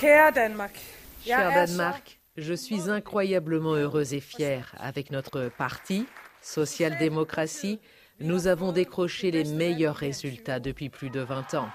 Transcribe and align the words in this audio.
Cher 0.00 0.32
Danemark, 0.32 2.18
je 2.38 2.54
suis 2.54 2.88
incroyablement 2.88 3.74
heureuse 3.74 4.14
et 4.14 4.20
fière. 4.20 4.74
Avec 4.78 5.10
notre 5.10 5.50
parti, 5.58 6.06
Social-démocratie, 6.40 7.80
nous 8.18 8.46
avons 8.46 8.72
décroché 8.72 9.30
les 9.30 9.44
meilleurs 9.44 9.96
résultats 9.96 10.58
depuis 10.58 10.88
plus 10.88 11.10
de 11.10 11.20
20 11.20 11.52
ans. 11.52 11.68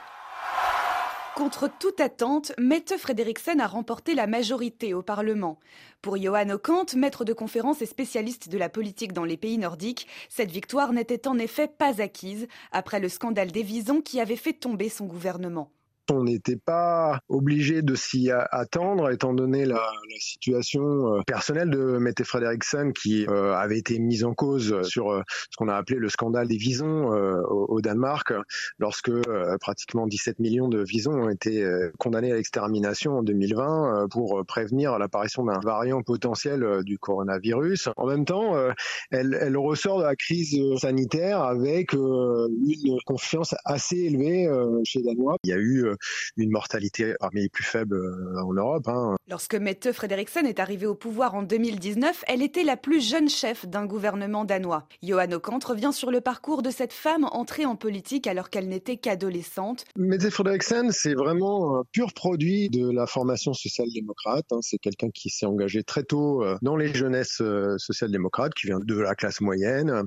Contre 1.35 1.69
toute 1.79 1.99
attente, 1.99 2.51
Mette 2.57 2.97
Frederiksen 2.97 3.61
a 3.61 3.67
remporté 3.67 4.15
la 4.15 4.25
majorité 4.25 4.95
au 4.95 5.03
Parlement. 5.03 5.59
Pour 6.01 6.17
Johan 6.17 6.49
Okant, 6.49 6.85
maître 6.95 7.25
de 7.25 7.33
conférence 7.33 7.83
et 7.83 7.85
spécialiste 7.85 8.49
de 8.49 8.57
la 8.57 8.69
politique 8.69 9.13
dans 9.13 9.25
les 9.25 9.37
pays 9.37 9.59
nordiques, 9.59 10.07
cette 10.29 10.49
victoire 10.49 10.93
n'était 10.93 11.27
en 11.27 11.37
effet 11.37 11.67
pas 11.67 12.01
acquise 12.01 12.47
après 12.71 12.99
le 12.99 13.09
scandale 13.09 13.51
des 13.51 13.61
visons 13.61 14.01
qui 14.01 14.19
avait 14.19 14.35
fait 14.35 14.53
tomber 14.53 14.89
son 14.89 15.05
gouvernement. 15.05 15.69
On 16.11 16.23
n'était 16.23 16.57
pas 16.57 17.19
obligé 17.29 17.81
de 17.81 17.95
s'y 17.95 18.29
attendre, 18.31 19.09
étant 19.09 19.33
donné 19.33 19.65
la, 19.65 19.81
situation 20.19 21.15
euh, 21.15 21.21
personnelle 21.25 21.69
de 21.69 21.97
Mette 21.97 22.23
Frederiksen, 22.23 22.93
qui 22.93 23.25
euh, 23.27 23.53
avait 23.53 23.79
été 23.79 23.99
mise 23.99 24.23
en 24.23 24.33
cause 24.33 24.81
sur 24.83 25.11
euh, 25.11 25.21
ce 25.27 25.57
qu'on 25.57 25.67
a 25.67 25.75
appelé 25.75 25.97
le 25.97 26.09
scandale 26.09 26.47
des 26.47 26.57
visons 26.57 26.85
au, 27.05 27.81
Danemark, 27.81 28.33
lorsque 28.79 29.11
pratiquement 29.59 30.07
17 30.07 30.39
millions 30.39 30.67
de 30.67 30.83
visons 30.83 31.13
ont 31.13 31.29
été 31.29 31.67
condamnés 31.99 32.31
à 32.31 32.35
l'extermination 32.35 33.19
en 33.19 33.23
2020 33.23 34.07
pour 34.09 34.43
prévenir 34.45 34.97
l'apparition 34.97 35.43
d'un 35.45 35.59
variant 35.59 36.01
potentiel 36.01 36.83
du 36.83 36.97
coronavirus. 36.97 37.89
En 37.97 38.07
même 38.07 38.25
temps, 38.25 38.55
elle, 39.11 39.37
elle, 39.39 39.57
ressort 39.57 39.99
de 39.99 40.03
la 40.03 40.15
crise 40.15 40.57
sanitaire 40.77 41.41
avec 41.41 41.93
une 41.93 42.99
confiance 43.05 43.55
assez 43.65 43.97
élevée 43.97 44.49
chez 44.83 44.99
les 44.99 45.05
Danois. 45.05 45.37
Il 45.43 45.49
y 45.49 45.53
a 45.53 45.57
eu 45.57 45.94
une 46.37 46.51
mortalité 46.51 47.15
parmi 47.19 47.41
les 47.41 47.49
plus 47.49 47.63
faibles 47.63 47.95
euh, 47.95 48.43
en 48.43 48.53
Europe. 48.53 48.87
Hein. 48.87 49.15
Lorsque 49.27 49.55
Mette 49.55 49.91
Frederiksen 49.91 50.45
est 50.45 50.59
arrivée 50.59 50.85
au 50.85 50.95
pouvoir 50.95 51.35
en 51.35 51.43
2019, 51.43 52.23
elle 52.27 52.41
était 52.41 52.63
la 52.63 52.77
plus 52.77 53.01
jeune 53.01 53.29
chef 53.29 53.65
d'un 53.65 53.85
gouvernement 53.85 54.45
danois. 54.45 54.87
Johan 55.01 55.31
Okant 55.31 55.59
revient 55.65 55.91
sur 55.93 56.11
le 56.11 56.21
parcours 56.21 56.61
de 56.61 56.69
cette 56.69 56.93
femme 56.93 57.25
entrée 57.31 57.65
en 57.65 57.75
politique 57.75 58.27
alors 58.27 58.49
qu'elle 58.49 58.67
n'était 58.67 58.97
qu'adolescente. 58.97 59.85
Mette 59.95 60.29
Frederiksen, 60.29 60.91
c'est 60.91 61.13
vraiment 61.13 61.79
un 61.79 61.83
pur 61.91 62.13
produit 62.13 62.69
de 62.69 62.89
la 62.91 63.07
formation 63.07 63.53
social-démocrate. 63.53 64.45
Hein. 64.51 64.59
C'est 64.61 64.77
quelqu'un 64.77 65.09
qui 65.09 65.29
s'est 65.29 65.45
engagé 65.45 65.83
très 65.83 66.03
tôt 66.03 66.43
euh, 66.43 66.57
dans 66.61 66.75
les 66.75 66.93
jeunesses 66.93 67.41
euh, 67.41 67.77
social-démocrates, 67.77 68.53
qui 68.53 68.67
vient 68.67 68.79
de 68.79 68.99
la 68.99 69.15
classe 69.15 69.41
moyenne, 69.41 70.03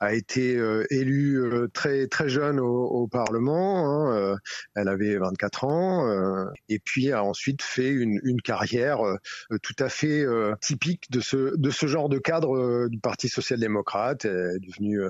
a 0.00 0.14
été 0.14 0.58
élue 0.90 1.42
très 1.72 2.06
très 2.06 2.28
jeune 2.28 2.60
au, 2.60 3.08
Parlement. 3.08 4.06
Hein. 4.12 4.36
Elle 4.76 4.88
avait 4.88 5.18
24 5.30 5.64
ans, 5.64 6.08
euh, 6.08 6.46
et 6.68 6.78
puis 6.78 7.12
a 7.12 7.22
ensuite 7.22 7.62
fait 7.62 7.90
une, 7.90 8.40
carrière 8.42 9.04
euh, 9.04 9.16
tout 9.62 9.74
à 9.78 9.88
fait 9.88 10.20
euh, 10.20 10.54
typique 10.60 11.10
de 11.10 11.20
ce, 11.20 11.56
de 11.56 11.70
ce 11.70 11.86
genre 11.86 12.08
de 12.08 12.18
cadre 12.18 12.88
du 12.88 12.98
Parti 12.98 13.28
social-démocrate. 13.28 14.24
Elle 14.24 14.56
est 14.56 14.66
devenue 14.66 15.00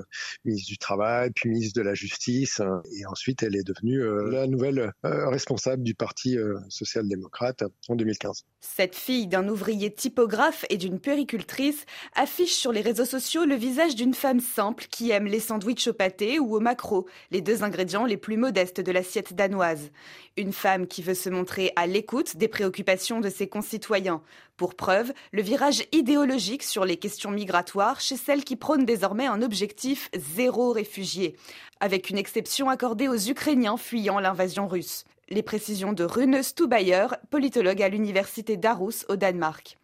ministre 0.45 0.69
du 0.69 0.77
Travail, 0.77 1.31
puis 1.31 1.49
ministre 1.49 1.79
de 1.79 1.85
la 1.85 1.93
Justice, 1.93 2.61
et 2.97 3.05
ensuite 3.05 3.43
elle 3.43 3.55
est 3.55 3.63
devenue 3.63 4.01
la 4.31 4.47
nouvelle 4.47 4.91
responsable 5.03 5.83
du 5.83 5.93
Parti 5.93 6.37
social-démocrate 6.69 7.63
en 7.87 7.95
2015. 7.95 8.43
Cette 8.61 8.95
fille 8.95 9.27
d'un 9.27 9.47
ouvrier 9.47 9.93
typographe 9.93 10.65
et 10.69 10.77
d'une 10.77 10.99
puéricultrice 10.99 11.85
affiche 12.15 12.53
sur 12.53 12.71
les 12.71 12.81
réseaux 12.81 13.05
sociaux 13.05 13.45
le 13.45 13.55
visage 13.55 13.95
d'une 13.95 14.13
femme 14.13 14.39
simple 14.39 14.85
qui 14.89 15.11
aime 15.11 15.25
les 15.25 15.39
sandwichs 15.39 15.87
au 15.87 15.93
pâté 15.93 16.39
ou 16.39 16.55
au 16.55 16.59
maquereau, 16.59 17.07
les 17.31 17.41
deux 17.41 17.63
ingrédients 17.63 18.05
les 18.05 18.17
plus 18.17 18.37
modestes 18.37 18.81
de 18.81 18.91
l'assiette 18.91 19.33
danoise. 19.33 19.91
Une 20.37 20.53
femme 20.53 20.87
qui 20.87 21.01
veut 21.01 21.13
se 21.13 21.29
montrer 21.29 21.73
à 21.75 21.87
l'écoute 21.87 22.37
des 22.37 22.47
préoccupations 22.47 23.19
de 23.19 23.29
ses 23.29 23.47
concitoyens. 23.47 24.21
Pour 24.57 24.75
preuve, 24.75 25.11
le 25.31 25.41
virage 25.41 25.83
idéologique 25.91 26.63
sur 26.63 26.85
les 26.85 26.97
questions 26.97 27.31
migratoires 27.31 28.01
chez 28.01 28.17
celle 28.17 28.43
qui 28.43 28.55
prône 28.55 28.85
désormais 28.85 29.25
un 29.25 29.41
objectif 29.41 30.09
zéro 30.15 30.71
réfugié, 30.71 31.35
avec 31.79 32.09
une 32.09 32.17
exception 32.17 32.69
accordée 32.69 33.07
aux 33.07 33.17
Ukrainiens 33.17 33.77
fuyant 33.77 34.19
l'invasion 34.19 34.67
russe. 34.67 35.05
Les 35.29 35.43
précisions 35.43 35.93
de 35.93 36.03
Rune 36.03 36.43
Stubayer, 36.43 37.07
politologue 37.29 37.81
à 37.81 37.89
l'université 37.89 38.57
d'Aarhus 38.57 39.05
au 39.09 39.15
Danemark. 39.15 39.78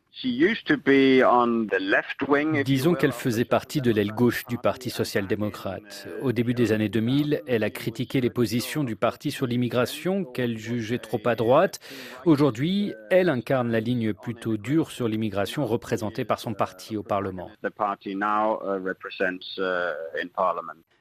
Disons 2.63 2.93
qu'elle 2.93 3.11
faisait 3.11 3.43
partie 3.43 3.81
de 3.81 3.91
l'aile 3.91 4.13
gauche 4.13 4.45
du 4.45 4.57
Parti 4.57 4.89
social-démocrate. 4.89 6.07
Au 6.21 6.31
début 6.31 6.53
des 6.53 6.71
années 6.71 6.87
2000, 6.87 7.43
elle 7.47 7.63
a 7.65 7.69
critiqué 7.69 8.21
les 8.21 8.29
positions 8.29 8.85
du 8.85 8.95
parti 8.95 9.29
sur 9.29 9.45
l'immigration 9.45 10.23
qu'elle 10.23 10.57
jugeait 10.57 10.99
trop 10.99 11.19
à 11.25 11.35
droite. 11.35 11.79
Aujourd'hui, 12.23 12.93
elle 13.09 13.27
incarne 13.27 13.69
la 13.69 13.81
ligne 13.81 14.13
plutôt 14.13 14.55
dure 14.55 14.89
sur 14.89 15.09
l'immigration 15.09 15.65
représentée 15.65 16.23
par 16.23 16.39
son 16.39 16.53
parti 16.53 16.95
au 16.95 17.03
Parlement. 17.03 17.51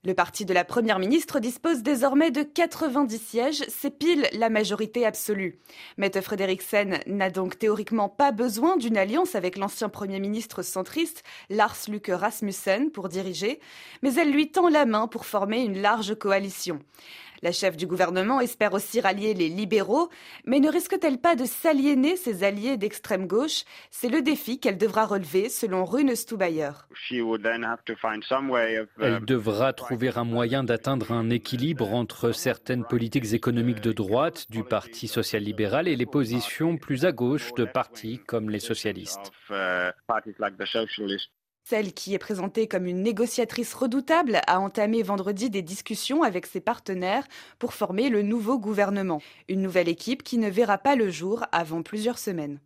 Le 0.06 0.12
parti 0.12 0.44
de 0.44 0.52
la 0.52 0.64
Première 0.64 0.98
ministre 0.98 1.40
dispose 1.40 1.82
désormais 1.82 2.30
de 2.30 2.42
90 2.42 3.18
sièges, 3.18 3.64
c'est 3.68 3.98
pile 3.98 4.26
la 4.34 4.50
majorité 4.50 5.06
absolue. 5.06 5.58
Mette 5.96 6.20
Frederiksen 6.20 6.98
n'a 7.06 7.30
donc 7.30 7.58
théoriquement 7.58 8.10
pas 8.10 8.30
besoin 8.30 8.76
d'une 8.76 8.98
alliance 9.04 9.34
avec 9.34 9.58
l'ancien 9.58 9.90
Premier 9.90 10.18
ministre 10.18 10.62
centriste 10.62 11.24
Lars 11.50 11.76
Luke 11.88 12.10
Rasmussen 12.10 12.90
pour 12.90 13.10
diriger, 13.10 13.60
mais 14.02 14.14
elle 14.14 14.32
lui 14.32 14.50
tend 14.50 14.70
la 14.70 14.86
main 14.86 15.08
pour 15.08 15.26
former 15.26 15.62
une 15.62 15.82
large 15.82 16.14
coalition. 16.14 16.80
La 17.44 17.52
chef 17.52 17.76
du 17.76 17.86
gouvernement 17.86 18.40
espère 18.40 18.72
aussi 18.72 19.02
rallier 19.02 19.34
les 19.34 19.50
libéraux, 19.50 20.08
mais 20.46 20.60
ne 20.60 20.70
risque-t-elle 20.70 21.18
pas 21.18 21.36
de 21.36 21.44
s'aliéner 21.44 22.16
ses 22.16 22.42
alliés 22.42 22.78
d'extrême 22.78 23.26
gauche? 23.26 23.64
C'est 23.90 24.08
le 24.08 24.22
défi 24.22 24.58
qu'elle 24.58 24.78
devra 24.78 25.04
relever, 25.04 25.50
selon 25.50 25.84
Rune 25.84 26.16
Stubayer. 26.16 26.70
Elle 27.10 28.80
um, 28.98 29.24
devra 29.26 29.74
trouver 29.74 30.10
un 30.16 30.24
moyen 30.24 30.64
d'atteindre 30.64 31.12
un 31.12 31.28
équilibre 31.28 31.92
entre 31.92 32.32
certaines 32.32 32.84
politiques 32.84 33.34
économiques 33.34 33.82
de 33.82 33.92
droite 33.92 34.50
du 34.50 34.64
Parti 34.64 35.06
social-libéral 35.06 35.86
et 35.86 35.96
les 35.96 36.06
positions 36.06 36.78
plus 36.78 37.04
à 37.04 37.12
gauche 37.12 37.52
de 37.58 37.66
partis 37.66 38.20
comme 38.26 38.48
les 38.48 38.58
socialistes. 38.58 38.93
Uh, 39.50 39.92
celle 41.66 41.94
qui 41.94 42.12
est 42.12 42.18
présentée 42.18 42.68
comme 42.68 42.86
une 42.86 43.02
négociatrice 43.02 43.72
redoutable 43.72 44.40
a 44.46 44.60
entamé 44.60 45.02
vendredi 45.02 45.48
des 45.48 45.62
discussions 45.62 46.22
avec 46.22 46.44
ses 46.44 46.60
partenaires 46.60 47.26
pour 47.58 47.72
former 47.72 48.10
le 48.10 48.20
nouveau 48.20 48.58
gouvernement. 48.58 49.22
Une 49.48 49.62
nouvelle 49.62 49.88
équipe 49.88 50.22
qui 50.22 50.36
ne 50.36 50.50
verra 50.50 50.76
pas 50.76 50.94
le 50.94 51.10
jour 51.10 51.44
avant 51.52 51.82
plusieurs 51.82 52.18
semaines. 52.18 52.60